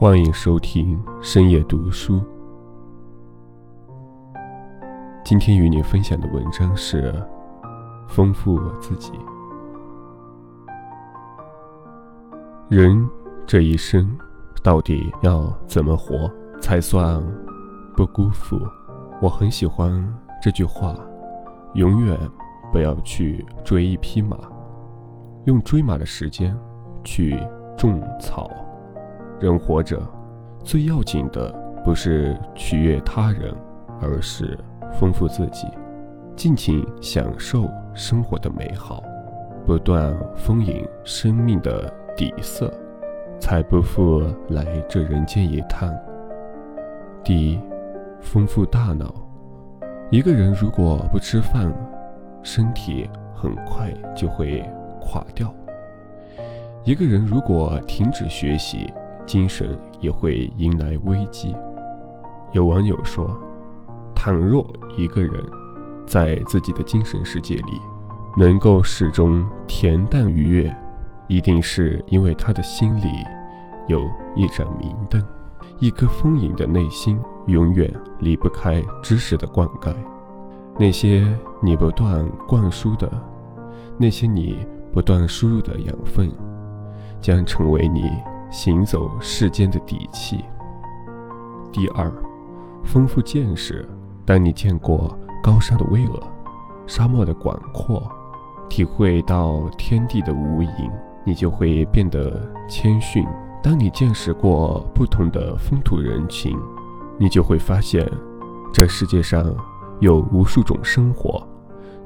[0.00, 2.22] 欢迎收听深夜读书。
[5.24, 7.12] 今天与你分享的文章是：
[8.06, 9.10] 丰富我自己。
[12.68, 13.10] 人
[13.44, 14.08] 这一生，
[14.62, 17.20] 到底要怎么活才算
[17.96, 18.56] 不辜负？
[19.20, 19.90] 我很喜欢
[20.40, 20.94] 这句话：
[21.74, 22.16] 永远
[22.72, 24.38] 不要去追一匹马，
[25.46, 26.56] 用追马的时间
[27.02, 27.36] 去
[27.76, 28.48] 种草。
[29.40, 30.00] 人活着，
[30.64, 31.52] 最要紧的
[31.84, 33.54] 不是取悦他人，
[34.00, 34.58] 而是。
[34.98, 35.68] 丰富自己，
[36.34, 39.02] 尽情享受生活的美好，
[39.66, 42.72] 不断丰盈生命的底色，
[43.38, 45.94] 才不负来这人间一趟。
[47.22, 47.60] 第一，
[48.22, 49.14] 丰富大脑。
[50.10, 51.70] 一个人如果不吃饭，
[52.42, 54.64] 身体很快就会
[55.02, 55.48] 垮掉；
[56.82, 58.90] 一个人如果停止学习，
[59.28, 61.54] 精神也会迎来危机。
[62.50, 63.30] 有网友说。
[64.20, 64.66] 倘若
[64.96, 65.32] 一个人
[66.04, 67.80] 在自己的精神世界里
[68.36, 70.76] 能够始终恬淡愉悦，
[71.28, 73.08] 一定是因为他的心里
[73.86, 74.00] 有
[74.34, 75.24] 一盏明灯，
[75.78, 77.16] 一颗丰盈的内心
[77.46, 77.88] 永远
[78.18, 79.94] 离不开知识的灌溉。
[80.76, 81.24] 那些
[81.62, 83.08] 你不断灌输的，
[83.96, 86.28] 那些你不断输入的养分，
[87.20, 88.10] 将成为你
[88.50, 90.44] 行走世间的底气。
[91.70, 92.10] 第二，
[92.84, 93.88] 丰富见识。
[94.24, 96.20] 当你见过高山的巍峨，
[96.86, 98.02] 沙漠的广阔，
[98.68, 100.90] 体会到天地的无垠，
[101.24, 103.24] 你就会变得谦逊；
[103.62, 106.58] 当你见识过不同的风土人情，
[107.18, 108.06] 你就会发现，
[108.70, 109.44] 这世界上
[110.00, 111.42] 有无数种生活，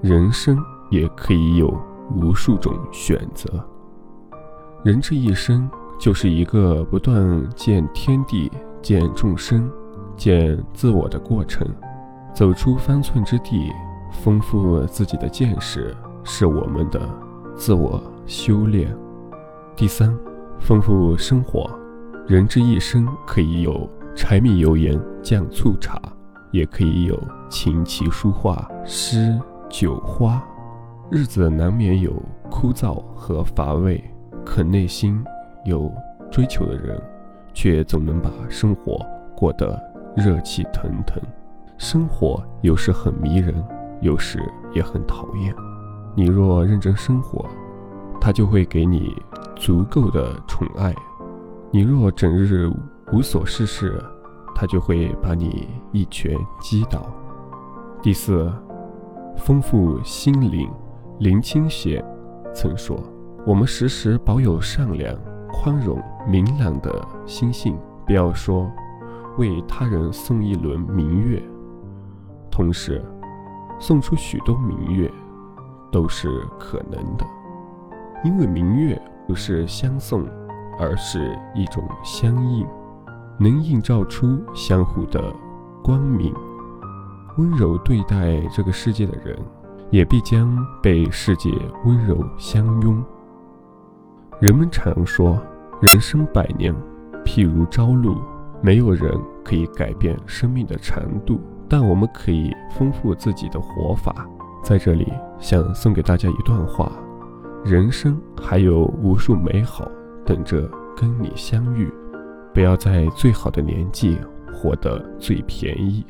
[0.00, 0.56] 人生
[0.90, 1.72] 也可以有
[2.14, 3.64] 无数种选择。
[4.84, 5.68] 人这一生
[6.02, 8.50] 就是一个不断见天地、
[8.82, 9.70] 见众生、
[10.16, 11.64] 见自我的过程。
[12.34, 13.70] 走出方寸之地，
[14.10, 15.94] 丰富自己的见识，
[16.24, 17.00] 是我们的
[17.54, 18.92] 自我修炼。
[19.76, 20.12] 第三，
[20.58, 21.70] 丰富生活。
[22.26, 26.02] 人之一生可以有柴米油盐酱醋茶，
[26.50, 27.16] 也可以有
[27.48, 29.38] 琴棋书画诗
[29.68, 30.42] 酒花。
[31.12, 32.12] 日子难免有
[32.50, 34.02] 枯燥和乏味，
[34.44, 35.22] 可内心
[35.64, 35.92] 有
[36.30, 37.00] 追求的人，
[37.54, 38.98] 却总能把生活
[39.36, 39.80] 过得
[40.16, 41.20] 热气腾腾。
[41.78, 43.54] 生活有时很迷人，
[44.00, 44.38] 有时
[44.72, 45.54] 也很讨厌。
[46.14, 47.44] 你若认真生活，
[48.20, 49.14] 他就会给你
[49.56, 50.92] 足够的宠爱；
[51.70, 52.70] 你若整日
[53.12, 54.02] 无所事事，
[54.54, 57.06] 他就会把你一拳击倒。
[58.02, 58.52] 第四，
[59.36, 60.70] 丰富心灵。
[61.18, 62.04] 林清玄
[62.52, 62.98] 曾说
[63.46, 65.16] ：“我们时时保有善良、
[65.52, 68.70] 宽容、明朗的心性，不要说
[69.38, 71.42] 为他人送一轮明月。”
[72.50, 73.04] 同时，
[73.78, 75.10] 送出许多明月，
[75.90, 77.26] 都是可能的，
[78.24, 80.26] 因为明月不是相送，
[80.78, 82.66] 而是一种相应，
[83.38, 85.34] 能映照出相互的
[85.82, 86.34] 光明。
[87.38, 89.38] 温柔对待这个世界的人，
[89.90, 91.50] 也必将被世界
[91.86, 93.02] 温柔相拥。
[94.42, 95.40] 人们常说，
[95.80, 96.74] 人生百年，
[97.24, 98.20] 譬如朝露，
[98.60, 99.08] 没有人
[99.44, 101.40] 可以改变生命的长度。
[101.68, 104.26] 但我们可以丰富自己的活法。
[104.60, 106.90] 在这里，想送给大家一段话：
[107.64, 109.88] 人生还有无数美好
[110.26, 111.88] 等着跟你相遇。
[112.52, 114.18] 不要在最好的年纪
[114.52, 116.04] 活得最便宜，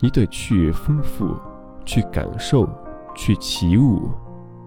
[0.00, 1.34] 你得去丰富，
[1.86, 2.68] 去感受，
[3.16, 4.10] 去起舞，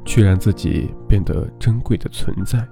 [0.04, 2.68] 去让自己变得珍贵的存在。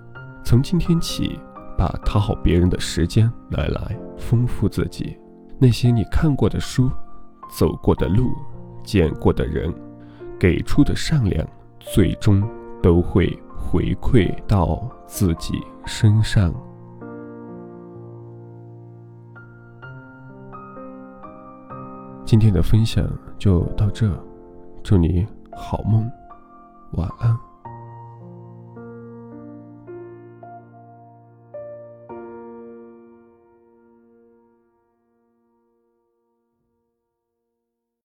[0.45, 1.37] 从今天起，
[1.75, 5.17] 把讨好别人的时间拿来丰富自己。
[5.59, 6.89] 那些你看过的书。
[7.47, 8.35] 走过的路，
[8.83, 9.71] 见过的人，
[10.39, 11.47] 给出的善良，
[11.79, 12.43] 最终
[12.81, 15.53] 都会回馈到自己
[15.85, 16.51] 身上。
[22.25, 23.07] 今天的分享
[23.37, 24.11] 就到这，
[24.83, 25.25] 祝你
[25.55, 26.09] 好梦，
[26.93, 27.37] 晚安。